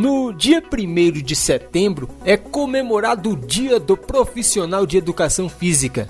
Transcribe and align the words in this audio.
No 0.00 0.32
dia 0.32 0.62
1 0.62 1.12
de 1.20 1.36
setembro 1.36 2.08
é 2.24 2.34
comemorado 2.34 3.32
o 3.32 3.36
Dia 3.36 3.78
do 3.78 3.98
Profissional 3.98 4.86
de 4.86 4.96
Educação 4.96 5.46
Física. 5.46 6.08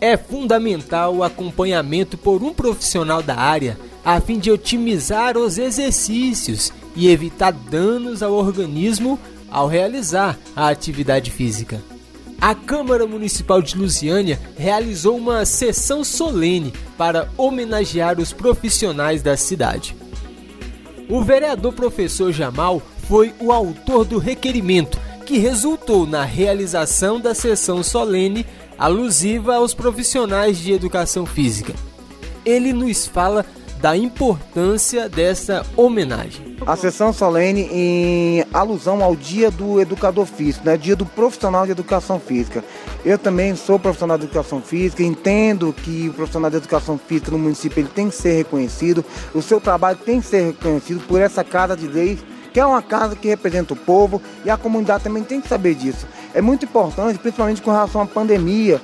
É 0.00 0.16
fundamental 0.16 1.16
o 1.16 1.22
acompanhamento 1.22 2.16
por 2.16 2.42
um 2.42 2.54
profissional 2.54 3.22
da 3.22 3.36
área 3.36 3.78
a 4.02 4.18
fim 4.22 4.38
de 4.38 4.50
otimizar 4.50 5.36
os 5.36 5.58
exercícios 5.58 6.72
e 6.94 7.10
evitar 7.10 7.52
danos 7.52 8.22
ao 8.22 8.32
organismo 8.32 9.18
ao 9.50 9.68
realizar 9.68 10.38
a 10.56 10.70
atividade 10.70 11.30
física. 11.30 11.82
A 12.40 12.54
Câmara 12.54 13.06
Municipal 13.06 13.60
de 13.60 13.76
Lusiânia 13.76 14.40
realizou 14.56 15.14
uma 15.14 15.44
sessão 15.44 16.02
solene 16.02 16.72
para 16.96 17.28
homenagear 17.36 18.18
os 18.18 18.32
profissionais 18.32 19.20
da 19.20 19.36
cidade. 19.36 19.94
O 21.08 21.22
vereador 21.22 21.72
professor 21.72 22.32
Jamal 22.32 22.82
foi 23.08 23.32
o 23.40 23.52
autor 23.52 24.04
do 24.04 24.18
requerimento 24.18 24.98
que 25.24 25.38
resultou 25.38 26.06
na 26.06 26.24
realização 26.24 27.20
da 27.20 27.34
sessão 27.34 27.82
solene 27.82 28.46
alusiva 28.78 29.56
aos 29.56 29.74
profissionais 29.74 30.58
de 30.58 30.72
educação 30.72 31.26
física. 31.26 31.74
Ele 32.44 32.72
nos 32.72 33.06
fala 33.06 33.44
da 33.80 33.96
importância 33.96 35.08
dessa 35.08 35.64
homenagem. 35.76 36.56
A 36.66 36.76
sessão 36.76 37.12
solene 37.12 37.68
em 37.70 38.44
alusão 38.52 39.02
ao 39.02 39.14
Dia 39.14 39.50
do 39.50 39.80
Educador 39.80 40.26
Físico, 40.26 40.64
né? 40.64 40.76
Dia 40.76 40.96
do 40.96 41.04
Profissional 41.04 41.66
de 41.66 41.72
Educação 41.72 42.18
Física. 42.18 42.64
Eu 43.04 43.18
também 43.18 43.54
sou 43.54 43.78
profissional 43.78 44.16
de 44.16 44.24
educação 44.24 44.60
física, 44.60 45.02
entendo 45.02 45.72
que 45.72 46.08
o 46.08 46.12
profissional 46.14 46.50
de 46.50 46.56
educação 46.56 46.98
física 46.98 47.30
no 47.30 47.38
município 47.38 47.80
ele 47.80 47.88
tem 47.88 48.08
que 48.08 48.16
ser 48.16 48.36
reconhecido, 48.36 49.04
o 49.34 49.42
seu 49.42 49.60
trabalho 49.60 49.98
tem 50.04 50.20
que 50.20 50.26
ser 50.26 50.46
reconhecido 50.46 51.00
por 51.06 51.20
essa 51.20 51.44
casa 51.44 51.76
de 51.76 51.86
leis 51.86 52.18
que 52.56 52.60
é 52.60 52.64
uma 52.64 52.80
casa 52.80 53.14
que 53.14 53.28
representa 53.28 53.74
o 53.74 53.76
povo 53.76 54.22
e 54.42 54.48
a 54.48 54.56
comunidade 54.56 55.04
também 55.04 55.22
tem 55.22 55.42
que 55.42 55.46
saber 55.46 55.74
disso. 55.74 56.06
É 56.32 56.40
muito 56.40 56.64
importante, 56.64 57.18
principalmente 57.18 57.60
com 57.60 57.70
relação 57.70 58.00
à 58.00 58.06
pandemia, 58.06 58.80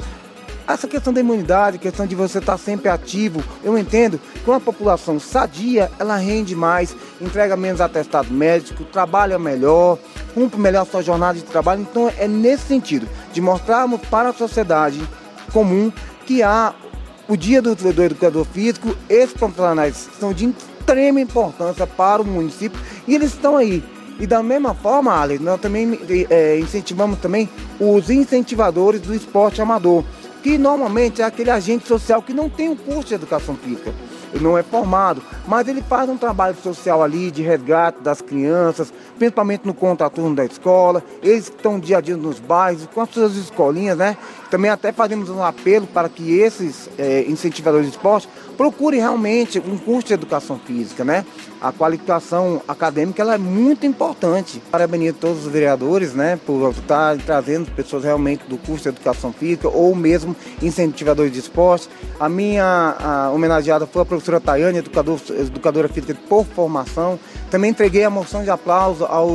essa 0.68 0.86
questão 0.86 1.10
da 1.10 1.20
imunidade, 1.20 1.78
questão 1.78 2.06
de 2.06 2.14
você 2.14 2.38
estar 2.38 2.58
sempre 2.58 2.90
ativo, 2.90 3.42
eu 3.64 3.78
entendo 3.78 4.20
que 4.44 4.50
uma 4.50 4.60
população 4.60 5.18
sadia, 5.18 5.90
ela 5.98 6.18
rende 6.18 6.54
mais, 6.54 6.94
entrega 7.18 7.56
menos 7.56 7.80
atestado 7.80 8.30
médico, 8.30 8.84
trabalha 8.84 9.38
melhor, 9.38 9.96
cumpre 10.34 10.60
melhor 10.60 10.84
sua 10.84 11.00
jornada 11.00 11.38
de 11.38 11.44
trabalho. 11.44 11.80
Então 11.80 12.12
é 12.18 12.28
nesse 12.28 12.64
sentido, 12.64 13.08
de 13.32 13.40
mostrarmos 13.40 14.02
para 14.02 14.28
a 14.28 14.34
sociedade 14.34 15.00
comum 15.50 15.90
que 16.26 16.42
há 16.42 16.74
o 17.26 17.38
dia 17.38 17.62
do, 17.62 17.74
do 17.74 18.02
educador 18.02 18.44
físico, 18.44 18.94
esses 19.08 19.32
profissionais 19.32 20.10
são 20.20 20.34
de 20.34 20.44
extrema 20.82 21.20
importância 21.20 21.86
para 21.86 22.20
o 22.20 22.24
município 22.24 22.80
e 23.06 23.14
eles 23.14 23.32
estão 23.32 23.56
aí. 23.56 23.82
E 24.18 24.26
da 24.26 24.42
mesma 24.42 24.74
forma, 24.74 25.12
Alex, 25.12 25.40
nós 25.40 25.60
também 25.60 25.98
é, 26.28 26.58
incentivamos 26.58 27.18
também 27.18 27.48
os 27.80 28.10
incentivadores 28.10 29.00
do 29.00 29.14
esporte 29.14 29.62
amador, 29.62 30.04
que 30.42 30.58
normalmente 30.58 31.22
é 31.22 31.24
aquele 31.24 31.50
agente 31.50 31.88
social 31.88 32.20
que 32.20 32.34
não 32.34 32.48
tem 32.50 32.68
um 32.68 32.76
curso 32.76 33.08
de 33.08 33.14
educação 33.14 33.56
física 33.56 33.92
ele 34.32 34.42
não 34.42 34.56
é 34.56 34.62
formado, 34.62 35.22
mas 35.46 35.68
ele 35.68 35.82
faz 35.82 36.08
um 36.08 36.16
trabalho 36.16 36.56
social 36.56 37.02
ali 37.02 37.30
de 37.30 37.42
resgate 37.42 38.00
das 38.00 38.20
crianças, 38.20 38.92
principalmente 39.18 39.66
no 39.66 39.74
contraturno 39.74 40.34
da 40.34 40.44
escola, 40.44 41.02
eles 41.22 41.48
que 41.48 41.56
estão 41.56 41.78
dia 41.78 41.98
a 41.98 42.00
dia 42.00 42.16
nos 42.16 42.38
bairros, 42.38 42.88
com 42.92 43.00
as 43.00 43.10
suas 43.10 43.36
escolinhas, 43.36 43.96
né? 43.96 44.16
Também 44.50 44.70
até 44.70 44.92
fazemos 44.92 45.30
um 45.30 45.42
apelo 45.42 45.86
para 45.86 46.08
que 46.08 46.38
esses 46.38 46.88
é, 46.98 47.24
incentivadores 47.26 47.86
de 47.86 47.92
esporte 47.92 48.28
procure 48.56 48.98
realmente 48.98 49.58
um 49.58 49.78
curso 49.78 50.08
de 50.08 50.14
educação 50.14 50.58
física, 50.58 51.04
né? 51.04 51.24
A 51.60 51.72
qualificação 51.72 52.60
acadêmica 52.66 53.22
ela 53.22 53.34
é 53.34 53.38
muito 53.38 53.86
importante. 53.86 54.60
Parabenizo 54.70 55.16
todos 55.20 55.46
os 55.46 55.52
vereadores, 55.52 56.12
né, 56.12 56.38
por 56.44 56.70
estar 56.72 57.16
trazendo 57.18 57.70
pessoas 57.70 58.02
realmente 58.02 58.44
do 58.48 58.58
curso 58.58 58.82
de 58.82 58.88
educação 58.88 59.32
física 59.32 59.68
ou 59.68 59.94
mesmo 59.94 60.34
incentivadores 60.60 61.32
de 61.32 61.38
esporte. 61.38 61.88
A 62.18 62.28
minha 62.28 62.96
a 62.98 63.30
homenageada 63.30 63.86
foi 63.86 64.02
a 64.02 64.04
professora 64.04 64.40
Tayane, 64.40 64.78
educador, 64.78 65.20
educadora 65.40 65.88
física 65.88 66.14
por 66.28 66.44
formação. 66.44 67.18
Também 67.50 67.70
entreguei 67.70 68.04
a 68.04 68.10
moção 68.10 68.42
de 68.42 68.50
aplauso 68.50 69.04
ao 69.04 69.28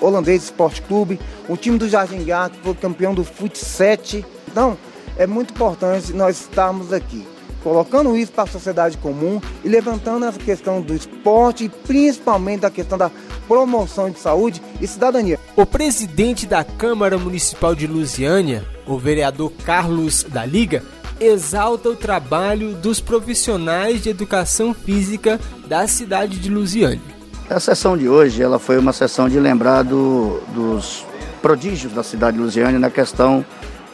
Holandês 0.00 0.44
Esporte 0.44 0.82
Clube, 0.82 1.20
o 1.48 1.56
time 1.56 1.78
do 1.78 1.88
Jardim 1.88 2.24
Gato, 2.24 2.58
que 2.58 2.64
foi 2.64 2.74
campeão 2.74 3.14
do 3.14 3.24
Fut 3.24 3.56
7. 3.56 4.24
Então, 4.48 4.76
é 5.16 5.26
muito 5.26 5.52
importante 5.52 6.12
nós 6.12 6.40
estarmos 6.40 6.92
aqui 6.92 7.26
colocando 7.62 8.16
isso 8.16 8.32
para 8.32 8.44
a 8.44 8.46
sociedade 8.46 8.96
comum 8.98 9.40
e 9.64 9.68
levantando 9.68 10.24
essa 10.24 10.38
questão 10.38 10.80
do 10.80 10.94
esporte 10.94 11.64
e 11.64 11.68
principalmente 11.68 12.60
da 12.60 12.70
questão 12.70 12.96
da 12.96 13.10
promoção 13.46 14.10
de 14.10 14.18
saúde 14.18 14.62
e 14.80 14.86
cidadania. 14.86 15.38
O 15.56 15.66
presidente 15.66 16.46
da 16.46 16.64
Câmara 16.64 17.18
Municipal 17.18 17.74
de 17.74 17.86
Lusiânia, 17.86 18.64
o 18.86 18.98
vereador 18.98 19.52
Carlos 19.64 20.24
da 20.24 20.44
Liga, 20.44 20.82
exalta 21.20 21.90
o 21.90 21.94
trabalho 21.94 22.74
dos 22.74 22.98
profissionais 22.98 24.02
de 24.02 24.08
educação 24.08 24.72
física 24.72 25.38
da 25.66 25.86
cidade 25.86 26.38
de 26.38 26.48
Lusiânia. 26.48 27.00
A 27.48 27.60
sessão 27.60 27.96
de 27.96 28.08
hoje 28.08 28.42
ela 28.42 28.58
foi 28.58 28.78
uma 28.78 28.92
sessão 28.92 29.28
de 29.28 29.38
lembrar 29.38 29.82
do, 29.82 30.40
dos 30.54 31.04
prodígios 31.42 31.92
da 31.92 32.02
cidade 32.02 32.38
de 32.38 32.42
Lusiânia 32.42 32.78
na 32.78 32.90
questão 32.90 33.44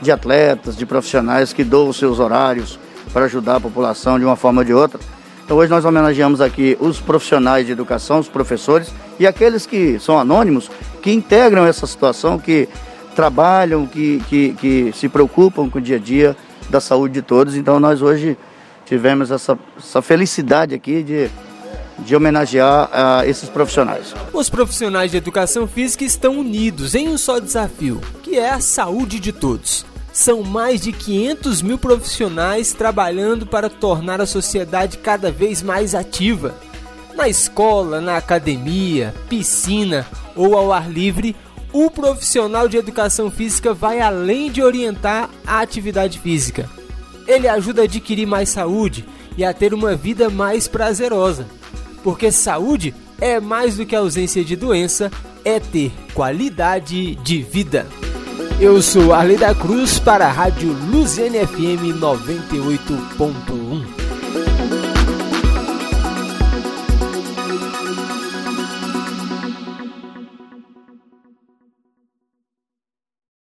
de 0.00 0.12
atletas, 0.12 0.76
de 0.76 0.86
profissionais 0.86 1.52
que 1.52 1.64
doam 1.64 1.92
seus 1.92 2.20
horários, 2.20 2.78
para 3.12 3.24
ajudar 3.24 3.56
a 3.56 3.60
população 3.60 4.18
de 4.18 4.24
uma 4.24 4.36
forma 4.36 4.60
ou 4.60 4.64
de 4.64 4.74
outra. 4.74 5.00
Então 5.44 5.56
hoje 5.56 5.70
nós 5.70 5.84
homenageamos 5.84 6.40
aqui 6.40 6.76
os 6.80 7.00
profissionais 7.00 7.66
de 7.66 7.72
educação, 7.72 8.18
os 8.18 8.28
professores 8.28 8.92
e 9.18 9.26
aqueles 9.26 9.64
que 9.64 9.98
são 9.98 10.18
anônimos, 10.18 10.70
que 11.00 11.10
integram 11.10 11.64
essa 11.64 11.86
situação, 11.86 12.38
que 12.38 12.68
trabalham, 13.14 13.86
que, 13.86 14.22
que, 14.28 14.52
que 14.52 14.92
se 14.94 15.08
preocupam 15.08 15.70
com 15.70 15.78
o 15.78 15.80
dia 15.80 15.96
a 15.96 15.98
dia 15.98 16.36
da 16.68 16.80
saúde 16.80 17.14
de 17.14 17.22
todos. 17.22 17.54
Então 17.54 17.78
nós 17.80 18.02
hoje 18.02 18.36
tivemos 18.84 19.30
essa, 19.30 19.58
essa 19.78 20.00
felicidade 20.00 20.74
aqui 20.74 21.02
de, 21.02 21.30
de 21.98 22.14
homenagear 22.14 22.88
uh, 22.88 23.28
esses 23.28 23.48
profissionais. 23.48 24.14
Os 24.32 24.48
profissionais 24.48 25.10
de 25.10 25.16
educação 25.16 25.66
física 25.66 26.04
estão 26.04 26.38
unidos 26.38 26.94
em 26.94 27.08
um 27.08 27.18
só 27.18 27.38
desafio, 27.38 28.00
que 28.22 28.38
é 28.38 28.50
a 28.50 28.60
saúde 28.60 29.18
de 29.18 29.32
todos. 29.32 29.84
São 30.12 30.42
mais 30.42 30.80
de 30.80 30.92
500 30.92 31.60
mil 31.60 31.76
profissionais 31.76 32.72
trabalhando 32.72 33.46
para 33.46 33.68
tornar 33.68 34.20
a 34.20 34.26
sociedade 34.26 34.96
cada 34.98 35.30
vez 35.30 35.62
mais 35.62 35.94
ativa. 35.94 36.54
Na 37.14 37.28
escola, 37.28 38.00
na 38.00 38.16
academia, 38.16 39.14
piscina 39.28 40.06
ou 40.34 40.56
ao 40.56 40.72
ar 40.72 40.90
livre, 40.90 41.36
o 41.72 41.90
profissional 41.90 42.68
de 42.68 42.76
educação 42.76 43.30
física 43.30 43.74
vai 43.74 44.00
além 44.00 44.50
de 44.50 44.62
orientar 44.62 45.30
a 45.46 45.60
atividade 45.60 46.18
física. 46.20 46.68
Ele 47.26 47.48
ajuda 47.48 47.82
a 47.82 47.84
adquirir 47.84 48.26
mais 48.26 48.48
saúde 48.48 49.04
e 49.36 49.44
a 49.44 49.52
ter 49.52 49.74
uma 49.74 49.94
vida 49.94 50.30
mais 50.30 50.68
prazerosa. 50.68 51.46
Porque 52.02 52.30
saúde 52.30 52.94
é 53.20 53.40
mais 53.40 53.76
do 53.76 53.84
que 53.84 53.96
ausência 53.96 54.44
de 54.44 54.54
doença, 54.56 55.10
é 55.44 55.58
ter 55.58 55.92
qualidade 56.14 57.16
de 57.16 57.42
vida. 57.42 57.86
Eu 58.60 58.80
sou 58.80 59.12
Arley 59.12 59.36
da 59.36 59.54
Cruz 59.54 59.98
para 59.98 60.26
a 60.26 60.32
Rádio 60.32 60.72
Luziane 60.90 61.46
FM 61.46 62.00
98.1. 62.00 63.95